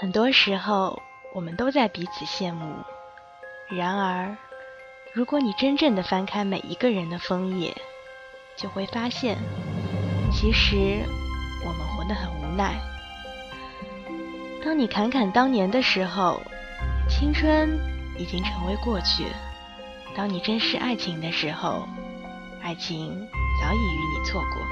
[0.00, 1.02] 很多时候，
[1.34, 2.72] 我们都在彼此羡慕。
[3.68, 4.36] 然而，
[5.12, 7.76] 如果你真正的翻开每一个人的枫叶，
[8.56, 9.36] 就会发现，
[10.30, 11.00] 其实
[11.66, 12.78] 我们活得很无奈。
[14.64, 16.40] 当你侃侃当年的时候，
[17.08, 17.68] 青春
[18.16, 19.24] 已经成为过去；
[20.14, 21.88] 当你珍视爱情的时候，
[22.62, 23.28] 爱情
[23.60, 24.62] 早已与你错过。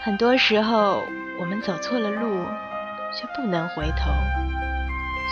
[0.00, 1.02] 很多时候，
[1.40, 2.46] 我们走错了路。
[3.12, 4.10] 却不能回头，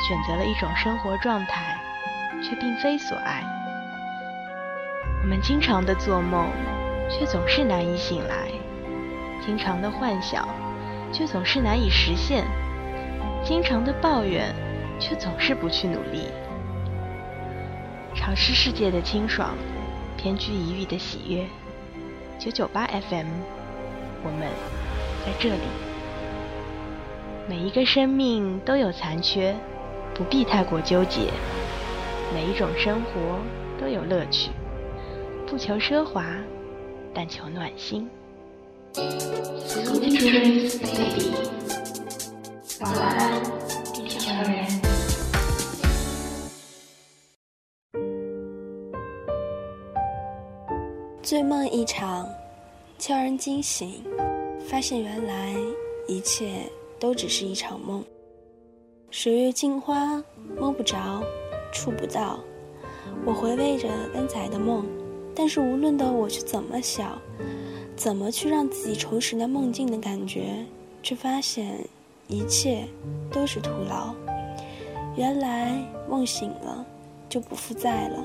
[0.09, 1.78] 选择了一种生活状态，
[2.42, 3.42] 却并非所爱。
[5.23, 6.48] 我们经常的做梦，
[7.09, 8.48] 却总是难以醒来；
[9.45, 10.48] 经常的幻想，
[11.12, 12.45] 却总是难以实现；
[13.45, 14.55] 经常的抱怨，
[14.98, 16.28] 却总是不去努力。
[18.14, 19.55] 潮湿世界的清爽，
[20.16, 21.47] 偏居一隅的喜悦。
[22.38, 23.27] 九九八 FM，
[24.24, 24.48] 我们
[25.24, 25.88] 在这里。
[27.48, 29.56] 每一个生命都有残缺，
[30.14, 31.31] 不必太过纠结。
[32.34, 33.39] 每一种生活
[33.81, 34.50] 都有乐趣，
[35.47, 36.27] 不求奢华，
[37.14, 38.06] 但求暖心。
[42.81, 43.42] 晚安，
[43.94, 44.67] 地球人。
[51.22, 52.28] 醉梦一场，
[52.98, 54.05] 悄然惊醒，
[54.69, 55.55] 发现原来
[56.06, 56.70] 一切。
[56.98, 58.04] 都只是一场梦，
[59.10, 60.22] 水月镜花，
[60.58, 61.22] 摸不着，
[61.72, 62.38] 触不到。
[63.24, 64.84] 我回味着刚才的梦，
[65.34, 67.19] 但是无论的我去怎么想，
[67.96, 70.64] 怎么去让自己重拾那梦境的感觉，
[71.02, 71.78] 却发现
[72.26, 72.84] 一切
[73.30, 74.14] 都是徒劳。
[75.16, 76.84] 原来梦醒了，
[77.28, 78.24] 就不复在了，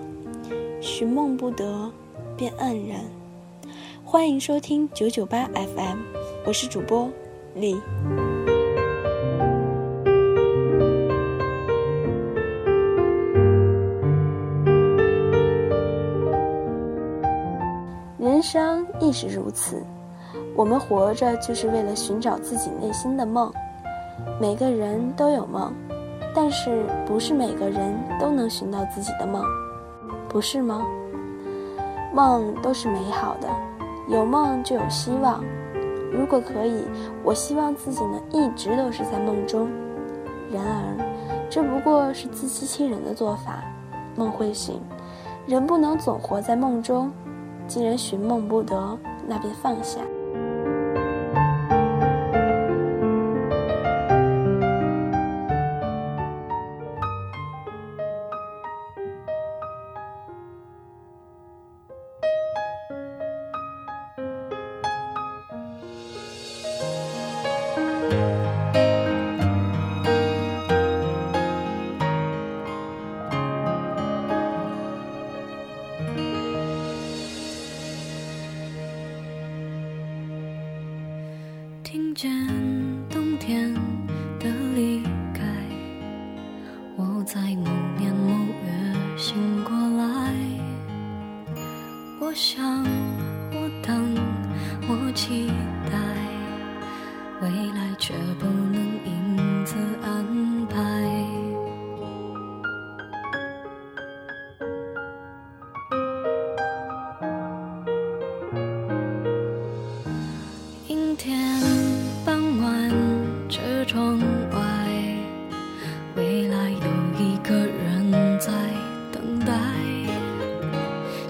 [0.81, 1.91] 寻梦不得，
[2.35, 2.99] 便黯然。
[4.03, 5.99] 欢迎收听九九八 FM，
[6.45, 7.09] 我是主播
[7.55, 7.79] 李。
[19.03, 19.83] 亦是如此，
[20.55, 23.51] 我们活着就是为了寻找自己内心的梦。
[24.39, 25.73] 每个人都有梦，
[26.33, 29.43] 但是不是每个人都能寻到自己的梦，
[30.29, 30.81] 不是吗？
[32.13, 33.49] 梦都是美好的，
[34.07, 35.43] 有梦就有希望。
[36.11, 36.83] 如果可以，
[37.23, 39.67] 我希望自己能一直都是在梦中。
[40.51, 43.63] 然而，这不过是自欺欺人的做法。
[44.15, 44.79] 梦会醒，
[45.47, 47.11] 人不能总活在梦中。
[47.67, 48.97] 既然寻梦不得，
[49.27, 49.99] 那便放下。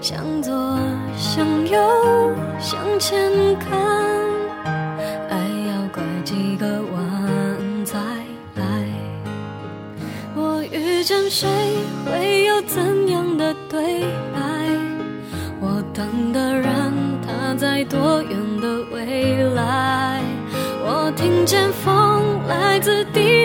[0.04, 0.52] 向左
[1.16, 1.80] 向右
[2.60, 3.72] 向前看
[5.30, 7.98] 爱要拐几个弯才
[8.56, 8.62] 来。
[10.36, 11.48] 我遇见谁
[12.04, 14.02] 会有怎样的对
[14.34, 14.68] 白？
[15.58, 16.92] 我等的人
[17.26, 20.20] 他在多远的未来？
[20.82, 23.43] 我听见风来自地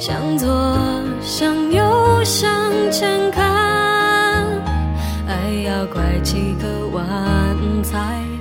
[0.00, 0.48] 向左
[1.20, 2.50] 向右向
[2.90, 3.44] 前看，
[5.28, 7.04] 爱要拐几个弯
[7.82, 7.98] 才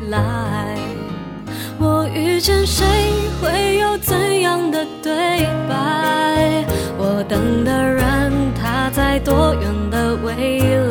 [0.08, 0.78] 来。
[1.78, 2.86] 我遇见谁
[3.42, 6.66] 会有怎样的对白？
[6.98, 10.89] 我等的人他在多远的未来？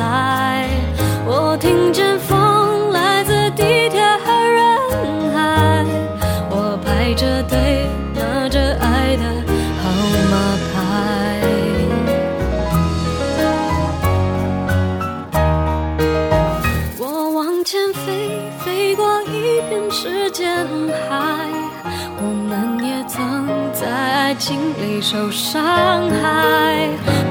[25.00, 25.60] 受伤
[26.10, 26.88] 害。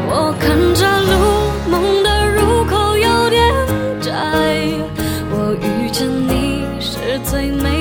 [0.10, 3.38] 我看着路，梦的入口有点
[4.02, 4.12] 窄。
[5.30, 7.76] 我遇见你是最美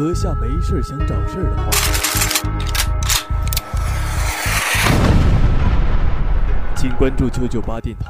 [0.00, 1.70] 阁下没事想找事儿的话，
[6.74, 8.06] 请关注九九八电台。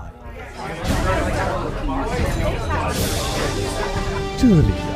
[4.38, 4.87] 这里呀、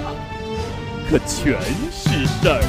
[1.11, 1.61] 可全
[1.91, 2.63] 是事儿。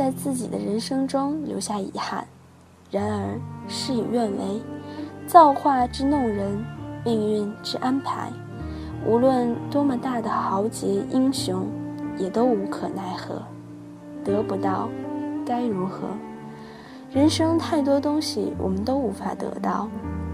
[0.00, 2.26] 在自己的人生中留下遗憾，
[2.90, 3.38] 然而
[3.68, 4.62] 事与愿违，
[5.26, 6.64] 造化之弄人，
[7.04, 8.32] 命运之安排，
[9.04, 11.66] 无论多么大的豪杰英雄，
[12.16, 13.42] 也都无可奈何。
[14.24, 14.88] 得不到，
[15.44, 16.08] 该如何？
[17.12, 19.86] 人生太多东西我们都无法得到，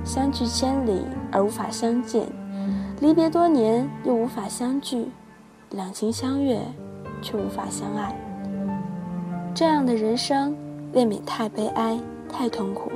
[0.04, 1.02] 相距千里
[1.32, 2.24] 而无法相见，
[3.00, 5.08] 离别多年又无法相聚，
[5.70, 6.60] 两情相悦
[7.20, 8.16] 却无法相爱。
[9.56, 10.54] 这样的人生
[10.92, 11.98] 未免太悲哀、
[12.30, 12.92] 太痛苦。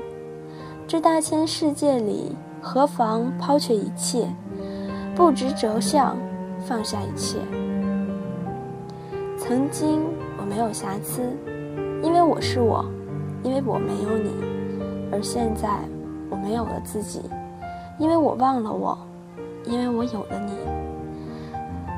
[0.87, 4.29] 这大千世界里，何妨抛却一切，
[5.17, 6.15] 不执着相，
[6.67, 7.39] 放下一切。
[9.39, 10.03] 曾经
[10.37, 11.23] 我没有瑕疵，
[12.03, 12.85] 因为我是我，
[13.43, 14.29] 因为我没有你；
[15.11, 15.79] 而现在
[16.29, 17.23] 我没有了自己，
[17.99, 18.99] 因为我忘了我，
[19.65, 20.53] 因为我有了你。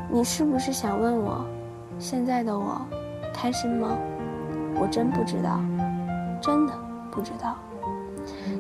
[0.09, 1.45] 你是不是想问我，
[1.99, 2.81] 现在的我
[3.35, 3.99] 开心吗？
[4.83, 5.61] 我真不知道，
[6.41, 6.73] 真的
[7.09, 7.55] 不知道，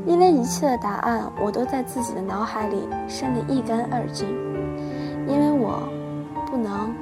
[0.06, 4.28] 因为一切的答案我都在自己的脑海里删得一干二净，
[5.26, 5.82] 因为我
[6.48, 6.94] 不能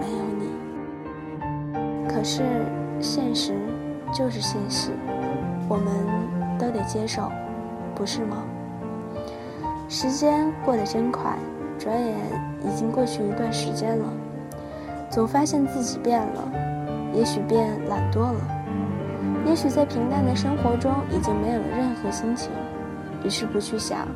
[0.00, 0.48] 没有你。
[2.08, 2.42] 可是
[3.00, 3.54] 现实
[4.12, 4.90] 就是现实，
[5.68, 5.86] 我们
[6.58, 7.30] 都得接受，
[7.94, 8.38] 不是吗？
[9.88, 11.36] 时间过得真快，
[11.78, 12.16] 转眼
[12.64, 14.12] 已经过去一段时间了，
[15.08, 16.50] 总发现自己变了。
[17.14, 18.40] 也许变懒惰了，
[19.46, 22.50] 也许在平淡的生活中已经没有了任何心情，
[23.24, 24.06] 于是不去想，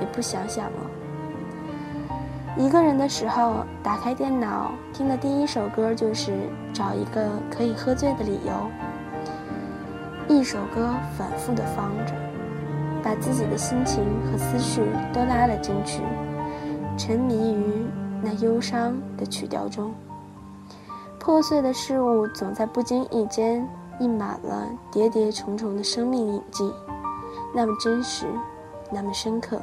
[0.00, 0.90] 也不想想了。
[2.56, 6.32] 一个人的时候，打开电脑听的第一首歌就是
[6.72, 12.14] 找一个可以喝醉的理由，一首歌反复的放着，
[13.02, 16.02] 把自己的心情和思绪都拉了进去，
[16.96, 17.86] 沉迷于
[18.22, 19.92] 那忧伤的曲调中。
[21.20, 23.68] 破碎的事物总在不经意间
[24.00, 26.72] 印满了叠叠重重的生命印记，
[27.54, 28.26] 那么真实，
[28.92, 29.60] 那么深刻，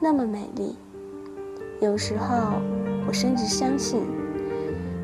[0.00, 0.76] 那么美丽。
[1.80, 2.60] 有时候，
[3.06, 4.02] 我甚至相信，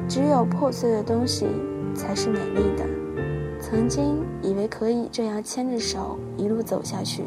[0.09, 1.47] 只有破碎的东西
[1.95, 2.85] 才是美丽的。
[3.61, 7.25] 曾经以为可以这样牵着手一路走下去，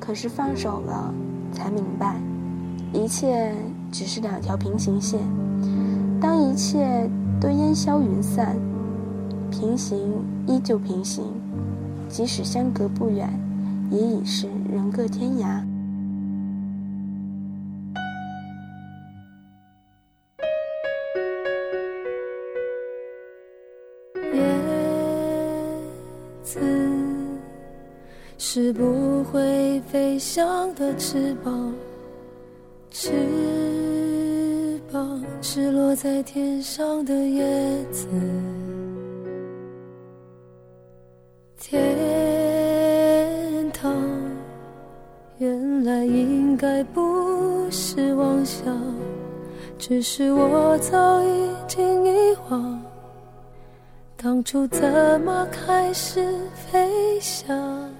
[0.00, 1.14] 可是放手了，
[1.52, 2.20] 才明白，
[2.92, 3.54] 一切
[3.92, 5.20] 只是两条平行线。
[6.20, 7.08] 当一切
[7.40, 8.56] 都烟消云散，
[9.52, 9.98] 平行
[10.48, 11.24] 依旧平行，
[12.08, 13.28] 即使相隔不远，
[13.90, 15.62] 也已是人各天涯。
[24.32, 24.42] 叶
[26.42, 26.58] 子
[28.38, 31.74] 是不会飞翔的翅膀，
[32.90, 38.06] 翅膀是落在天上的叶子，
[49.84, 52.80] 只是我早已经遗忘，
[54.16, 56.24] 当初怎么开始
[56.54, 57.90] 飞翔，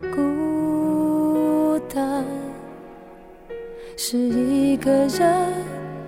[0.00, 2.24] 孤单。
[3.94, 5.52] 是一个人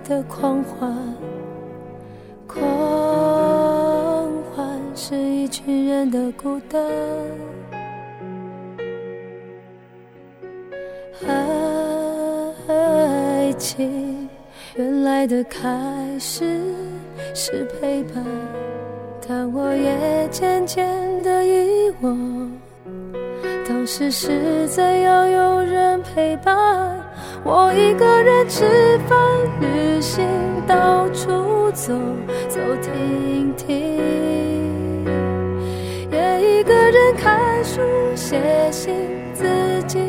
[0.09, 0.91] 的狂欢，
[2.47, 2.57] 狂
[4.55, 6.81] 欢是一群人的孤单。
[12.67, 14.12] 爱情
[14.75, 15.69] 原来的开
[16.17, 16.59] 始
[17.35, 18.25] 是陪伴，
[19.27, 20.83] 但我也渐渐
[21.21, 22.51] 的遗忘，
[23.67, 26.99] 当时是怎样有人陪伴。
[27.43, 29.15] 我一个人吃饭、
[29.61, 30.25] 旅行、
[30.65, 31.93] 到处走
[32.49, 35.05] 走停停，
[36.11, 37.79] 也一个人看书、
[38.15, 38.91] 写信，
[39.35, 39.45] 自
[39.85, 39.99] 己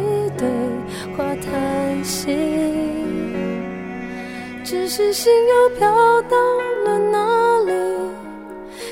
[4.74, 5.88] 只是心又飘
[6.22, 6.36] 到
[6.84, 7.72] 了哪里，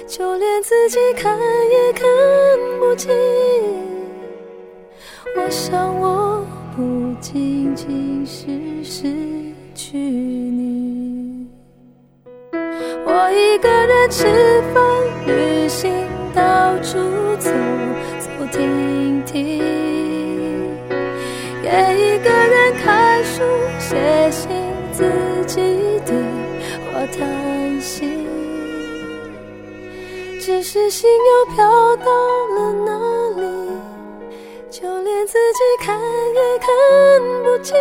[0.06, 2.08] 就连自己看也看
[2.78, 3.10] 不清。
[5.36, 6.46] 我想我。
[6.74, 8.48] 不仅仅是
[8.82, 9.12] 失
[9.74, 11.46] 去你，
[13.04, 14.82] 我一个人吃饭、
[15.26, 15.92] 旅行、
[16.34, 16.96] 到处
[30.72, 32.98] 是心又飘到了哪
[33.36, 33.42] 里？
[34.70, 36.00] 就连自己看
[36.32, 36.66] 也看
[37.44, 37.76] 不清，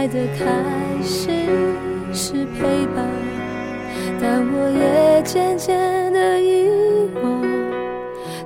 [0.00, 0.46] 爱的开
[1.02, 1.28] 始
[2.14, 3.04] 是陪伴，
[4.18, 6.70] 但我也渐渐的遗
[7.22, 7.42] 忘。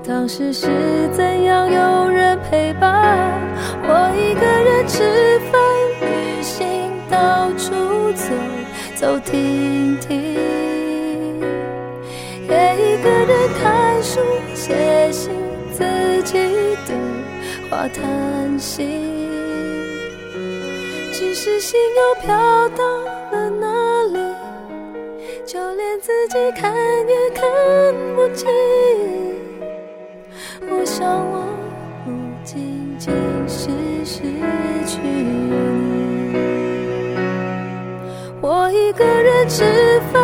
[0.05, 0.67] 当时是
[1.13, 3.41] 怎样有人陪伴？
[3.85, 5.63] 我一个人吃饭、
[6.01, 7.71] 旅行，到处
[8.15, 8.35] 走
[8.97, 10.35] 走停停，
[12.49, 14.19] 也一个人看书、
[14.57, 15.31] 写信，
[15.73, 15.85] 自
[16.25, 16.33] 己
[16.85, 16.97] 对
[17.71, 19.14] 话谈心。
[21.35, 22.85] 是心又飘到
[23.33, 23.67] 了哪
[24.05, 24.19] 里？
[25.45, 26.73] 就连自己看
[27.09, 27.45] 也看
[28.15, 28.49] 不清。
[30.71, 31.45] 我想，我
[32.05, 32.13] 不
[32.45, 33.13] 仅仅
[33.49, 33.69] 是
[34.05, 34.21] 失
[34.87, 36.37] 去你。
[38.41, 39.65] 我一个人吃
[40.13, 40.24] 饭、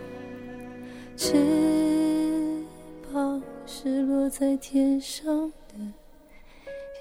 [4.31, 5.75] 在天上的。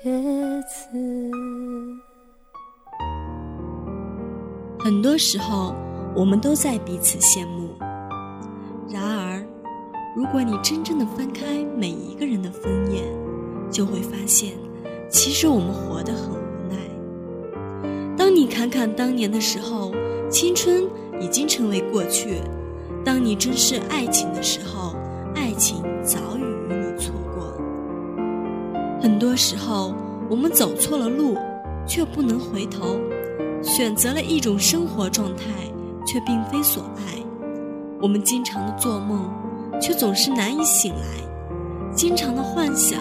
[0.03, 0.13] 叶
[0.63, 0.89] 子。
[4.81, 5.73] 很多时候，
[6.17, 7.69] 我们都在彼此羡慕。
[8.89, 9.47] 然而，
[10.17, 13.05] 如果你真正的翻开每一个人的枫叶，
[13.71, 14.55] 就会发现，
[15.09, 16.77] 其实我们活得很无奈。
[18.17, 19.93] 当你侃侃当年的时候，
[20.29, 20.83] 青春
[21.21, 22.43] 已经成为过去；
[23.05, 24.97] 当你珍视爱情的时候，
[25.37, 26.50] 爱情早已。
[29.03, 29.95] 很多时候，
[30.29, 31.37] 我们走错了路，
[31.87, 32.99] 却不能回头；
[33.63, 35.45] 选择了一种生活状态，
[36.07, 37.19] 却并非所爱。
[38.01, 39.31] 我们经常的做梦，
[39.81, 43.01] 却总是难以醒来；经常的幻想，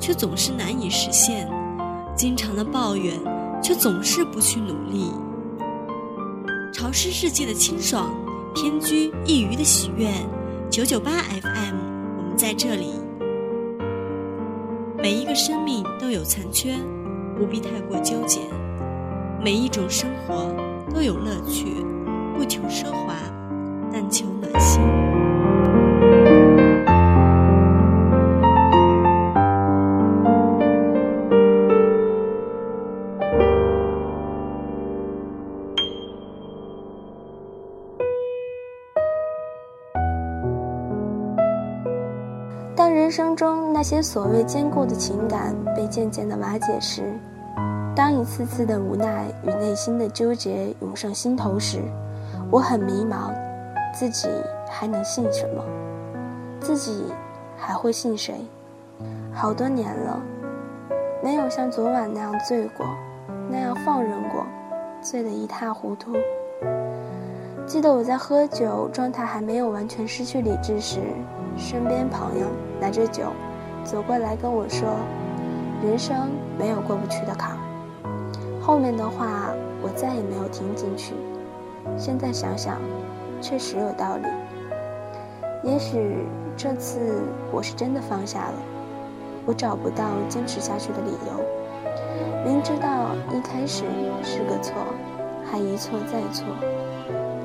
[0.00, 1.46] 却总是难以实现；
[2.16, 3.14] 经常的抱怨，
[3.62, 5.12] 却总是不去努力。
[6.72, 8.12] 潮湿世界的清爽，
[8.52, 10.08] 偏居一隅的喜悦。
[10.68, 11.10] 九九八
[11.40, 11.76] FM，
[12.18, 13.05] 我们在这里。
[15.06, 16.74] 每一个生命都有残缺，
[17.38, 18.40] 不必太过纠结。
[19.40, 20.52] 每一种生活
[20.92, 21.76] 都有乐趣，
[22.36, 23.14] 不求奢华，
[23.92, 25.05] 但求暖心。
[43.86, 47.14] 些所谓坚固的情感被渐渐的瓦解时，
[47.94, 51.78] 当一次次的无奈与内心的纠结涌上心头时，
[52.50, 53.32] 我很迷茫，
[53.94, 54.26] 自己
[54.68, 55.62] 还能信什么？
[56.58, 57.04] 自己
[57.56, 58.44] 还会信谁？
[59.32, 60.20] 好多年了，
[61.22, 62.84] 没有像昨晚那样醉过，
[63.48, 64.44] 那样放任过，
[65.00, 66.10] 醉得一塌糊涂。
[67.64, 70.98] 记得我在喝酒状态还没有完全失去理智时，
[71.56, 72.48] 身边朋友
[72.80, 73.26] 拿着酒
[73.86, 74.88] 走过来跟我说
[75.80, 76.28] ：“人生
[76.58, 77.56] 没有过不去的坎。”
[78.60, 81.14] 后面的话我再也没有听进去，
[81.96, 82.80] 现在想想，
[83.40, 84.26] 确实有道理。
[85.62, 86.26] 也许
[86.56, 88.54] 这次我是真的放下了，
[89.46, 91.40] 我找不到坚持下去的理由。
[92.44, 93.84] 明知道一开始
[94.24, 94.74] 是个错，
[95.44, 96.44] 还一错再错，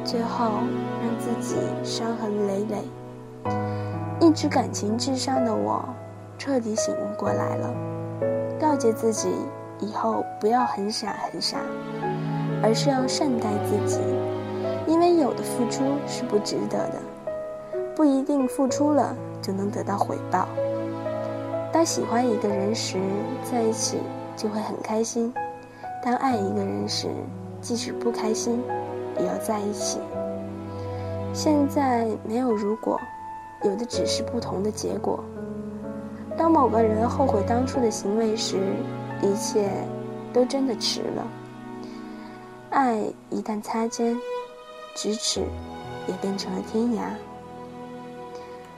[0.03, 0.45] 最后
[1.03, 2.83] 让自己伤痕累累。
[4.19, 5.83] 一直感情至上的我，
[6.43, 7.71] 彻底醒悟过来了，
[8.59, 9.29] 告诫自己。
[9.79, 11.59] 以后不要很傻很傻，
[12.63, 13.99] 而是要善待自己，
[14.87, 16.99] 因为有的付出是不值得的，
[17.95, 20.47] 不一定付出了就能得到回报。
[21.71, 22.97] 当喜欢一个人时，
[23.43, 23.99] 在一起
[24.35, 25.31] 就会很开心；
[26.03, 27.07] 当爱一个人时，
[27.61, 28.63] 即使不开心，
[29.19, 29.99] 也要在一起。
[31.33, 32.99] 现在没有如果，
[33.63, 35.23] 有的只是不同的结果。
[36.37, 38.57] 当某个人后悔当初的行为时，
[39.21, 39.69] 一切
[40.33, 41.27] 都真的迟了。
[42.69, 44.17] 爱一旦擦肩，
[44.95, 45.41] 咫尺
[46.07, 47.01] 也变成了天涯。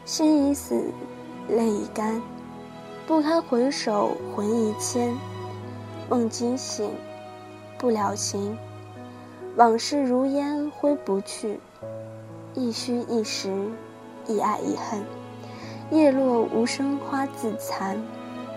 [0.03, 0.83] 心已死，
[1.47, 2.21] 泪已干，
[3.07, 5.15] 不堪回首，魂已牵。
[6.09, 6.91] 梦惊醒，
[7.77, 8.57] 不了情，
[9.55, 11.59] 往事如烟挥不去。
[12.53, 13.69] 一虚一实，
[14.27, 15.01] 一爱一恨。
[15.91, 17.97] 叶落无声花自残，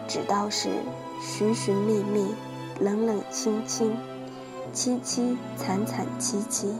[0.06, 0.70] 只道是。
[1.18, 2.34] 寻寻觅觅，
[2.78, 3.96] 冷冷清清，
[4.74, 6.74] 凄凄惨惨戚戚，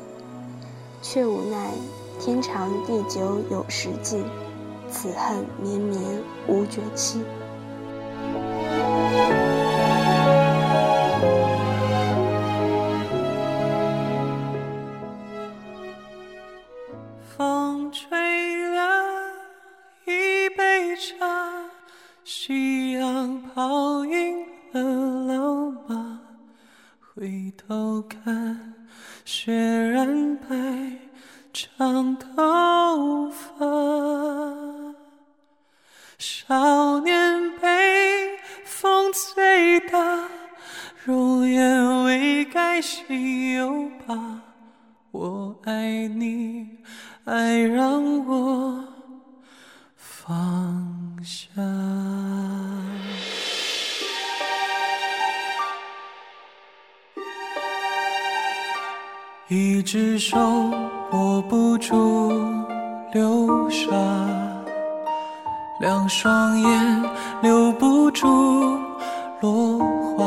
[1.00, 1.70] 却无奈
[2.20, 4.22] 天长地久有时尽，
[4.90, 5.98] 此恨绵绵
[6.46, 7.22] 无绝期。
[27.68, 28.74] 头看，
[29.24, 30.46] 雪染白
[31.52, 33.66] 长头发。
[36.16, 40.28] 少年被风吹大，
[41.04, 44.40] 容颜未改心有疤。
[45.10, 46.68] 我爱你，
[47.24, 48.84] 爱让我
[49.96, 51.60] 放下。
[59.48, 60.36] 一只手
[61.12, 62.32] 握不住
[63.12, 63.86] 流沙，
[65.78, 67.02] 两双眼
[67.42, 68.26] 留不住
[69.40, 69.78] 落
[70.18, 70.26] 花。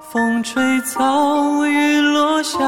[0.00, 2.58] 风吹草，雨落下，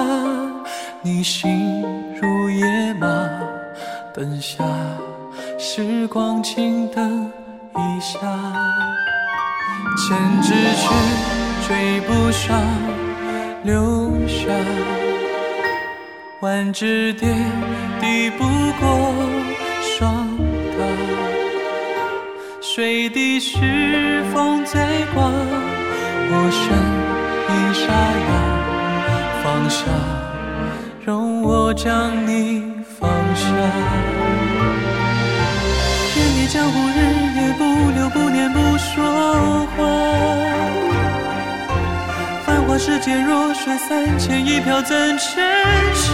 [1.02, 1.82] 你心
[2.14, 3.08] 如野马，
[4.14, 4.62] 等下
[5.58, 7.28] 时光静等
[7.74, 8.20] 一下，
[9.96, 10.88] 千只雀
[11.66, 12.56] 追不上。
[13.68, 14.48] 留下
[16.40, 17.28] 万只蝶，
[18.00, 18.44] 抵不
[18.80, 19.14] 过
[19.82, 20.26] 霜
[20.72, 20.78] 打。
[22.62, 25.30] 水滴是风在刮，
[26.30, 26.64] 我身
[27.50, 27.92] 已沙
[28.24, 28.30] 哑。
[29.44, 29.84] 放下，
[31.04, 33.44] 容我将你放下。
[36.14, 36.98] 天地江湖，日
[37.36, 37.62] 夜不
[37.98, 39.78] 留，不念不说话。
[42.78, 45.42] 世界弱水三千，一瓢怎盛
[45.92, 46.12] 下？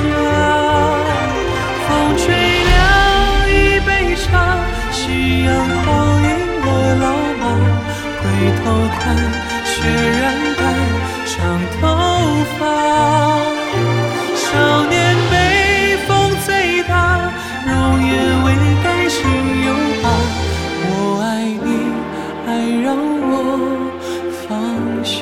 [1.86, 2.74] 风吹凉
[3.50, 3.52] 一
[3.86, 4.56] 杯茶，
[4.90, 6.26] 夕阳泡赢
[6.64, 6.66] 了
[7.02, 7.06] 老
[7.38, 7.44] 马。
[8.18, 8.22] 回
[8.56, 8.64] 头
[8.98, 9.02] 看，
[9.66, 9.74] 雪
[10.22, 10.24] 染
[10.56, 10.60] 白
[11.26, 11.36] 长
[11.78, 11.82] 头
[12.58, 12.60] 发。
[14.34, 14.46] 少
[14.88, 14.94] 年
[15.30, 15.34] 被
[16.08, 16.10] 风
[16.46, 17.30] 最大，
[17.66, 17.72] 容
[18.06, 18.48] 颜未
[18.82, 19.20] 改心
[19.66, 19.68] 有
[20.02, 20.04] 疤。
[20.88, 20.90] 我
[21.22, 21.68] 爱你，
[22.48, 22.48] 爱
[22.82, 23.30] 让我
[24.48, 24.50] 放
[25.04, 25.14] 下。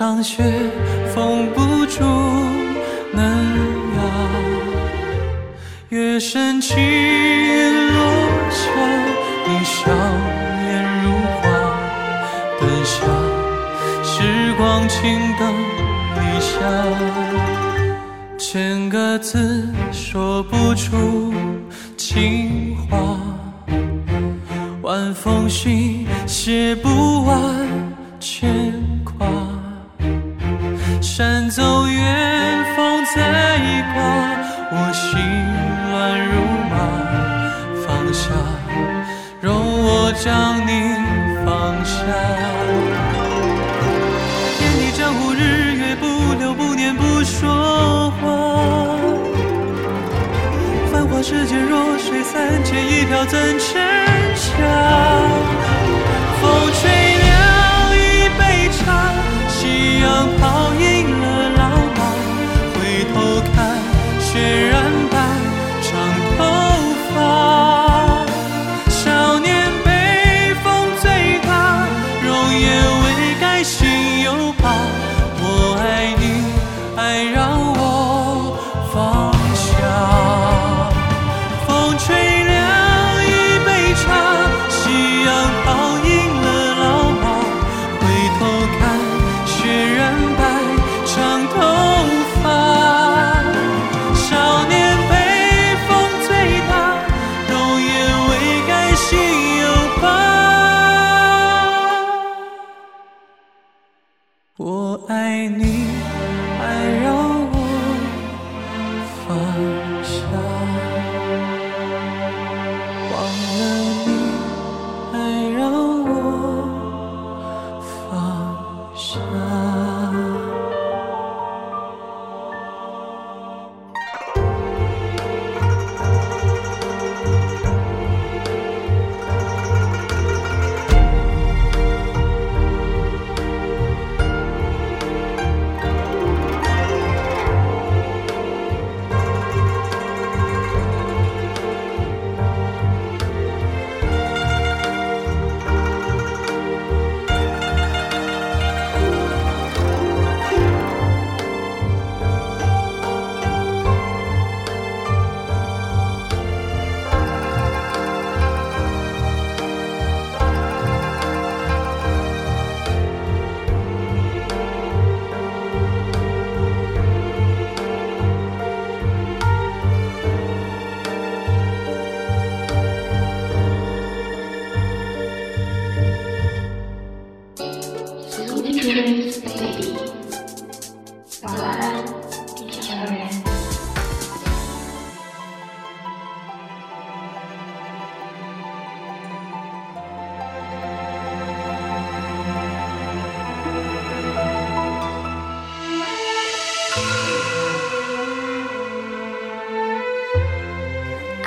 [0.00, 0.42] 场雪
[1.14, 2.02] 封不住
[3.12, 3.22] 嫩
[3.96, 4.00] 芽。
[5.90, 8.00] 月升起，落
[8.50, 8.70] 下，
[9.46, 9.92] 你笑
[10.64, 10.70] 颜
[11.04, 11.42] 如花。
[12.58, 12.96] 灯下，
[14.02, 15.52] 时光轻等
[16.16, 16.48] 一下，
[18.38, 21.29] 千个字说不出
[34.72, 35.08] 我心
[35.90, 35.92] 乱
[36.26, 36.32] 如
[36.70, 36.72] 麻。
[37.86, 38.24] 放下，
[39.40, 40.68] 容我将你
[41.44, 41.48] 放
[41.84, 41.94] 下。
[44.58, 46.04] 天地江湖日月不
[46.38, 48.22] 留不念不说话。
[50.92, 53.80] 繁华世界弱水三千，一瓢怎盛
[54.36, 54.48] 下？
[56.40, 56.80] 风吹
[57.26, 57.28] 凉
[57.96, 57.98] 一
[58.38, 58.40] 杯
[58.72, 58.78] 茶，
[59.48, 60.06] 夕阳
[60.38, 60.40] 泡
[60.74, 60.82] 赢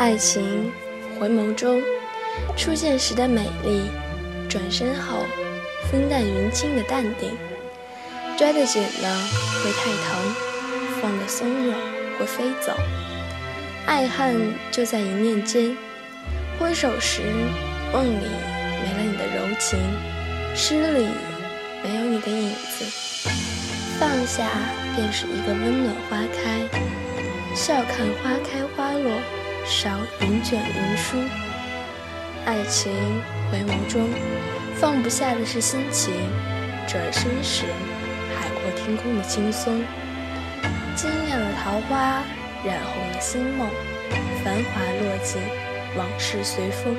[0.03, 0.69] 爱情
[1.17, 1.81] 回眸中，
[2.57, 3.83] 初见时的美丽，
[4.49, 5.19] 转身后
[5.89, 7.31] 风淡云轻的淡定。
[8.37, 9.17] 抓得紧了
[9.63, 10.35] 会太疼，
[11.01, 11.77] 放得松了
[12.19, 12.75] 会飞走。
[13.85, 15.73] 爱恨就在一念间，
[16.59, 17.21] 挥手时
[17.93, 18.27] 梦里
[18.83, 19.79] 没了你的柔情，
[20.53, 21.07] 诗里
[21.81, 22.83] 没有你的影子。
[23.97, 24.49] 放下
[24.97, 26.59] 便是一个温暖花开，
[27.55, 29.09] 笑看花开花落，
[29.65, 31.17] 少云卷云舒。
[32.45, 32.91] 爱情
[33.49, 34.09] 回眸中，
[34.75, 36.13] 放不下的是心情，
[36.85, 37.65] 转身时。
[38.35, 39.81] 海阔天空的轻松，
[40.95, 42.23] 惊艳了桃花，
[42.65, 43.69] 染红了心梦。
[44.43, 45.41] 繁华落尽，
[45.95, 46.97] 往事随风。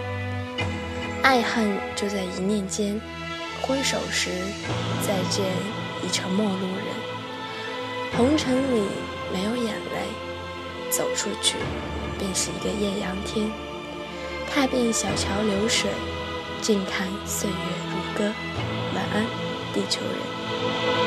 [1.23, 2.99] 爱恨就在一念间，
[3.61, 4.31] 挥手时
[5.07, 5.45] 再见
[6.03, 8.17] 已成陌路人。
[8.17, 8.87] 红尘里
[9.33, 11.57] 没有眼泪，走出去
[12.19, 13.51] 便是一个艳阳天。
[14.51, 15.91] 踏遍小桥流水，
[16.61, 17.57] 静看岁月
[17.91, 18.33] 如歌。
[18.95, 19.27] 晚安，
[19.73, 21.04] 地球人。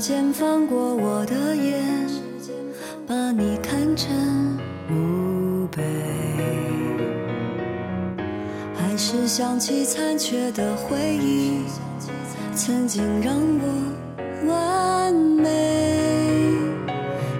[0.00, 1.84] 时间放过我的眼，
[3.06, 4.08] 把你看成
[4.88, 5.82] 墓碑，
[8.74, 11.64] 还是想起残缺的回忆，
[12.54, 16.56] 曾经让我完美。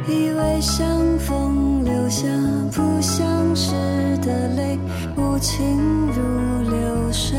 [0.07, 2.27] 以为相逢留下
[2.75, 3.73] 不相识
[4.19, 4.79] 的泪，
[5.17, 7.39] 无情如流水。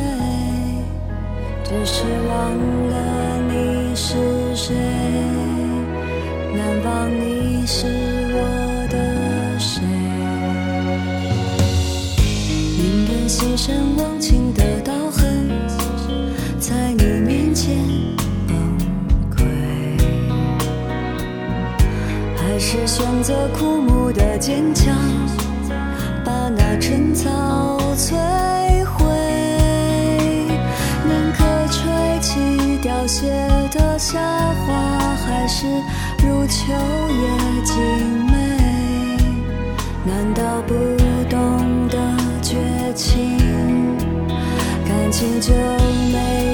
[1.64, 2.58] 只是忘
[2.90, 4.18] 了你是
[4.54, 4.76] 是谁，
[6.54, 7.88] 难忘你是
[8.34, 8.38] 我
[8.90, 9.82] 的谁。
[12.78, 15.48] 宁愿牺牲忘情的刀痕，
[16.60, 17.78] 在你面前
[18.46, 18.78] 崩
[19.34, 19.46] 溃，
[22.36, 24.94] 还是选择枯木的坚强，
[26.26, 28.16] 把那春草摧
[33.72, 35.66] 的夏花，还是
[36.24, 37.76] 如秋叶静
[38.28, 38.34] 美？
[40.04, 40.74] 难道不
[41.30, 41.98] 懂得
[42.42, 42.58] 绝
[42.94, 43.38] 情，
[44.86, 45.54] 感情就
[46.12, 46.51] 没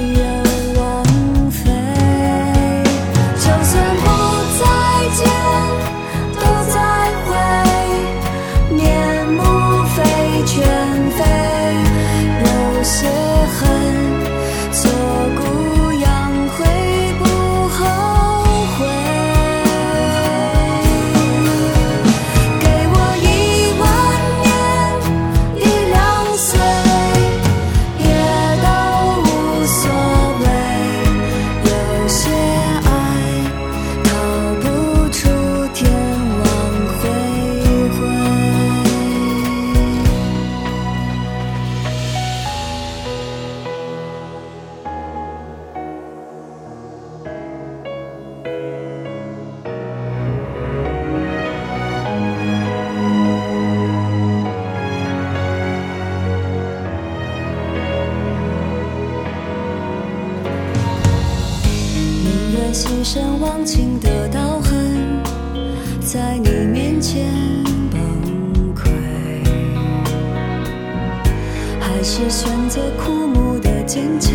[72.09, 74.33] 是选择枯木的坚强，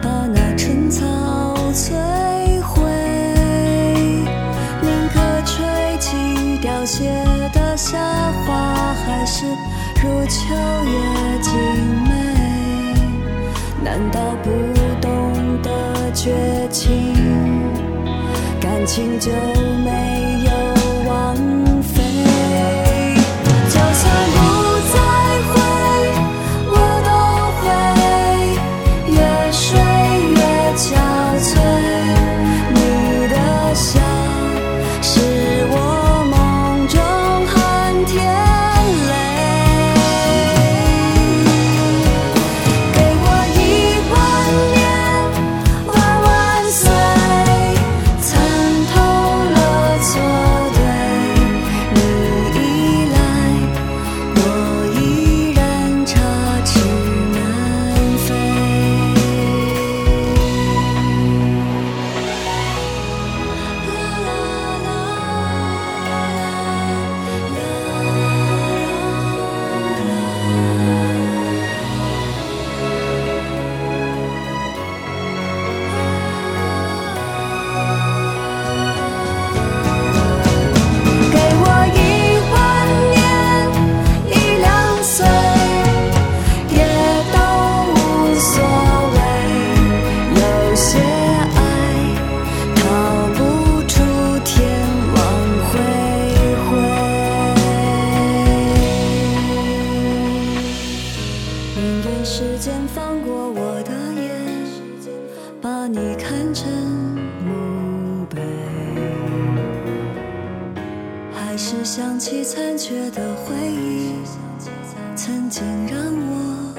[0.00, 1.04] 把那春草
[1.74, 1.90] 摧
[2.62, 2.80] 毁。
[4.80, 5.66] 宁可吹
[5.98, 6.16] 起
[6.62, 7.10] 凋谢
[7.52, 7.98] 的夏
[8.46, 9.46] 花，还是
[10.00, 11.52] 如秋叶静
[12.04, 12.14] 美？
[13.82, 14.48] 难道不
[15.00, 16.32] 懂得绝
[16.70, 17.16] 情，
[18.60, 19.32] 感情就
[111.60, 114.12] 是想起残缺的回忆，
[115.16, 116.72] 曾经让我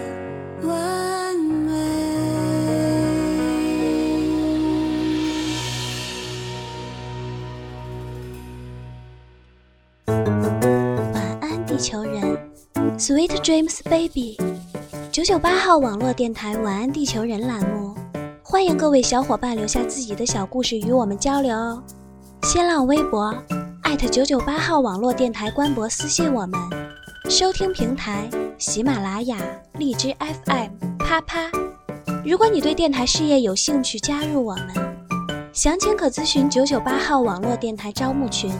[0.70, 1.74] 完美。
[11.14, 12.40] 晚安，地球人
[12.98, 14.38] ，Sweet Dreams Baby。
[15.12, 17.94] 九九八号网络电台《晚安地球人》栏目，
[18.42, 21.84] 欢迎各位小伙伴留下自己的小故事与我们交流哦。
[22.44, 23.36] 新浪微博
[23.90, 26.60] 艾特九九八号网络电台官博私信我们。
[27.28, 29.36] 收听平台喜马拉雅、
[29.80, 31.50] 荔枝 FM、啪啪。
[32.24, 34.76] 如果你对电台事业有兴趣，加入我们，
[35.52, 38.52] 详情可咨询九九八号网络电台招募群：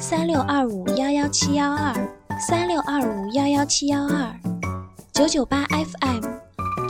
[0.00, 1.94] 三六二五幺幺七幺二
[2.40, 4.34] 三六二五幺幺七幺二。
[5.12, 6.24] 九九八 FM，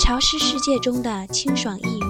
[0.00, 2.05] 潮湿世界中的清爽一语。